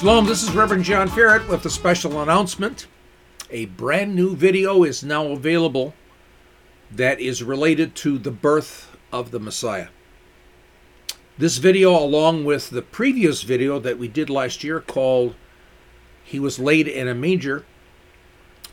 Shalom, 0.00 0.24
this 0.24 0.42
is 0.42 0.52
Reverend 0.52 0.84
John 0.84 1.08
Ferret 1.08 1.46
with 1.46 1.66
a 1.66 1.68
special 1.68 2.22
announcement. 2.22 2.86
A 3.50 3.66
brand 3.66 4.14
new 4.14 4.34
video 4.34 4.82
is 4.82 5.04
now 5.04 5.26
available 5.26 5.92
that 6.90 7.20
is 7.20 7.42
related 7.42 7.94
to 7.96 8.16
the 8.16 8.30
birth 8.30 8.96
of 9.12 9.30
the 9.30 9.38
Messiah. 9.38 9.88
This 11.36 11.58
video, 11.58 11.94
along 11.94 12.46
with 12.46 12.70
the 12.70 12.80
previous 12.80 13.42
video 13.42 13.78
that 13.78 13.98
we 13.98 14.08
did 14.08 14.30
last 14.30 14.64
year 14.64 14.80
called 14.80 15.34
He 16.24 16.40
Was 16.40 16.58
Laid 16.58 16.88
in 16.88 17.06
a 17.06 17.14
Manger, 17.14 17.66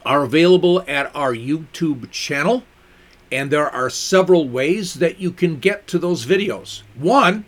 are 0.05 0.23
available 0.23 0.81
at 0.88 1.14
our 1.14 1.34
YouTube 1.34 2.09
channel. 2.09 2.64
And 3.34 3.52
there 3.52 3.70
are 3.70 3.89
several 3.89 4.48
ways 4.48 4.94
that 4.94 5.20
you 5.20 5.31
can 5.31 5.59
get 5.59 5.88
to 5.88 6.00
those 6.00 6.25
videos. 6.25 6.84
One 6.95 7.44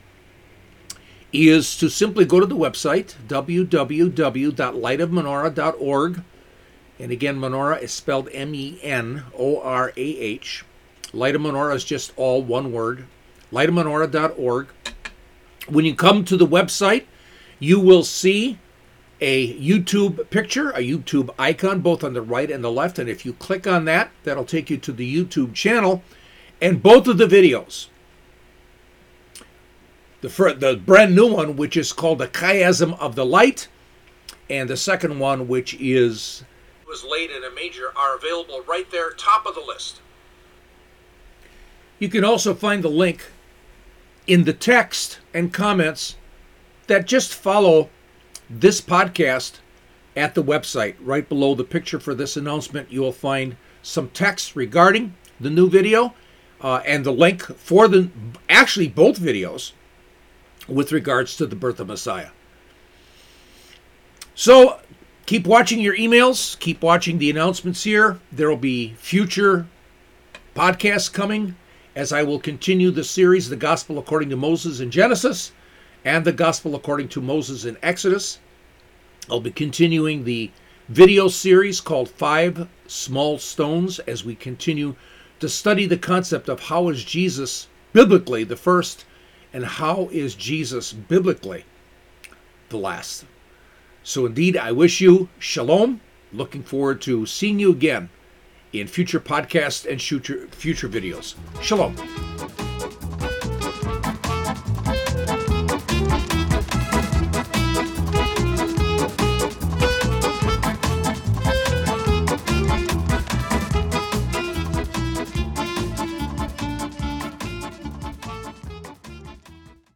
is 1.31 1.77
to 1.77 1.89
simply 1.89 2.25
go 2.25 2.39
to 2.39 2.45
the 2.45 2.55
website 2.55 3.15
www.lightofmenorah.org. 3.27 6.23
And 7.02 7.11
again, 7.11 7.39
menorah 7.39 7.81
is 7.81 7.93
spelled 7.93 8.27
M 8.33 8.53
E 8.53 8.77
N 8.81 9.23
O 9.38 9.61
R 9.61 9.93
A 9.95 10.02
H. 10.02 10.65
Light 11.13 11.35
of 11.35 11.41
Menorah 11.41 11.75
is 11.75 11.83
just 11.83 12.13
all 12.17 12.41
one 12.41 12.71
word. 12.71 13.05
Lightofmenorah.org. 13.52 14.67
When 15.67 15.85
you 15.85 15.95
come 15.95 16.25
to 16.25 16.38
the 16.38 16.47
website, 16.47 17.05
you 17.59 17.80
will 17.80 18.03
see 18.03 18.57
a 19.21 19.53
YouTube 19.59 20.30
picture, 20.30 20.71
a 20.71 20.80
YouTube 20.80 21.30
icon, 21.38 21.81
both 21.81 22.03
on 22.03 22.13
the 22.13 22.22
right 22.22 22.50
and 22.50 22.63
the 22.63 22.72
left. 22.72 23.00
And 23.00 23.09
if 23.09 23.25
you 23.25 23.33
click 23.33 23.67
on 23.67 23.85
that, 23.85 24.11
that'll 24.23 24.45
take 24.45 24.69
you 24.69 24.77
to 24.77 24.91
the 24.91 25.25
YouTube 25.25 25.53
channel 25.53 26.03
and 26.61 26.83
both 26.83 27.07
of 27.07 27.17
the 27.17 27.27
videos. 27.27 27.88
The, 30.22 30.30
fir- 30.30 30.53
the 30.53 30.75
brand 30.75 31.16
new 31.16 31.34
one, 31.34 31.56
which 31.56 31.78
is 31.78 31.94
called 31.94 32.17
the 32.17 32.28
Chiasm 32.28 33.00
of 33.00 33.16
the 33.16 33.25
Light, 33.25 33.70
and 34.50 34.70
the 34.70 34.78
second 34.78 35.20
one, 35.20 35.48
which 35.48 35.75
is 35.75 36.44
was 36.88 37.03
laid 37.03 37.30
in 37.30 37.44
a 37.44 37.52
manger, 37.52 37.94
are 37.95 38.17
available 38.17 38.64
right 38.67 38.90
there, 38.90 39.12
top 39.12 39.45
of 39.45 39.53
the 39.53 39.62
list. 39.62 40.02
You 42.00 42.09
can 42.09 42.25
also 42.25 42.56
find 42.56 42.84
the 42.84 42.90
link 42.90 43.28
in 44.25 44.45
the 44.45 44.53
text 44.53 45.20
and 45.34 45.53
comments 45.53 46.16
that 46.88 47.06
just 47.06 47.34
follow 47.34 47.90
this 48.50 48.81
podcast 48.81 49.59
at 50.16 50.34
the 50.34 50.44
website. 50.44 50.95
Right 51.00 51.30
below 51.30 51.53
the 51.53 51.64
picture 51.64 52.00
for 52.00 52.16
this 52.16 52.36
announcement, 52.36 52.92
you 52.92 53.02
will 53.02 53.12
find 53.12 53.56
some 53.84 54.09
text 54.09 54.56
regarding 54.56 55.14
the 55.40 55.52
new 55.52 55.70
video 55.70 56.16
uh, 56.62 56.81
and 56.86 57.06
the 57.06 57.14
link 57.14 57.44
for 57.44 57.88
the 57.88 58.09
actually 58.50 58.88
both 58.88 59.20
videos 59.20 59.73
with 60.70 60.92
regards 60.92 61.36
to 61.38 61.45
the 61.45 61.56
birth 61.56 61.80
of 61.80 61.88
Messiah. 61.88 62.30
So 64.36 64.80
keep 65.25 65.45
watching 65.45 65.80
your 65.80 65.98
emails, 65.98 66.58
keep 66.59 66.81
watching 66.81 67.17
the 67.17 67.30
announcements 67.30 67.84
here. 67.84 68.20
There 68.31 68.50
will 68.50 68.58
be 68.58 68.94
future 68.94 69.67
podcasts 70.56 71.12
coming 71.12 71.56
as 71.95 72.14
I 72.14 72.23
will 72.23 72.40
continue 72.40 72.92
the 72.92 73.03
series, 73.03 73.50
The 73.50 73.56
Gospel 73.56 73.97
According 74.00 74.30
to 74.30 74.38
Moses 74.38 74.80
in 74.80 74.92
Genesis 74.92 75.52
and 76.06 76.23
The 76.23 76.31
Gospel 76.31 76.75
According 76.75 77.09
to 77.09 77.22
Moses 77.22 77.66
in 77.66 77.78
Exodus. 77.81 78.40
I'll 79.30 79.42
be 79.42 79.52
continuing 79.52 80.23
the 80.23 80.52
video 80.88 81.28
series 81.28 81.81
called 81.81 82.09
Five 82.09 82.67
Small 82.88 83.38
Stones 83.38 84.00
as 84.00 84.23
we 84.23 84.36
continue 84.36 84.95
to 85.40 85.50
study 85.50 85.85
the 85.85 85.97
concept 85.97 86.50
of 86.50 86.62
how 86.62 86.90
is 86.90 87.03
Jesus 87.03 87.68
biblically 87.94 88.44
the 88.44 88.56
first 88.56 89.06
and 89.53 89.65
how 89.65 90.09
is 90.11 90.35
Jesus 90.35 90.93
biblically 90.93 91.65
the 92.69 92.77
last. 92.77 93.25
So, 94.03 94.25
indeed, 94.25 94.57
I 94.57 94.71
wish 94.71 95.01
you 95.01 95.29
shalom. 95.39 96.01
Looking 96.31 96.63
forward 96.63 97.01
to 97.01 97.25
seeing 97.25 97.59
you 97.59 97.71
again 97.71 98.09
in 98.71 98.87
future 98.87 99.19
podcasts 99.19 99.89
and 99.89 100.01
future, 100.01 100.47
future 100.51 100.87
videos. 100.87 101.35
Shalom. 101.61 101.95